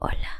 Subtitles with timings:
[0.00, 0.39] Hola.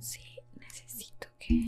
[0.00, 1.64] Sí necesito que...